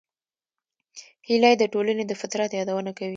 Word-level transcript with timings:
هیلۍ 1.27 1.53
د 1.59 1.63
ټولنې 1.73 2.03
د 2.07 2.13
فطرت 2.21 2.49
یادونه 2.53 2.91
کوي 2.97 3.09